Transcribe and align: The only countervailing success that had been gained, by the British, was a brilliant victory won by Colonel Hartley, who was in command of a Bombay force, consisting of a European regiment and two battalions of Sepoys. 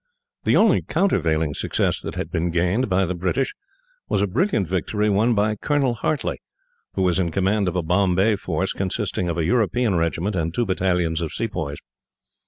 The 0.45 0.55
only 0.55 0.81
countervailing 0.81 1.53
success 1.53 2.01
that 2.01 2.15
had 2.15 2.31
been 2.31 2.49
gained, 2.49 2.89
by 2.89 3.05
the 3.05 3.13
British, 3.13 3.53
was 4.09 4.23
a 4.23 4.27
brilliant 4.27 4.67
victory 4.67 5.11
won 5.11 5.35
by 5.35 5.55
Colonel 5.57 5.93
Hartley, 5.93 6.39
who 6.95 7.03
was 7.03 7.19
in 7.19 7.29
command 7.29 7.67
of 7.67 7.75
a 7.75 7.83
Bombay 7.83 8.35
force, 8.37 8.73
consisting 8.73 9.29
of 9.29 9.37
a 9.37 9.45
European 9.45 9.93
regiment 9.93 10.35
and 10.35 10.55
two 10.55 10.65
battalions 10.65 11.21
of 11.21 11.31
Sepoys. 11.31 11.77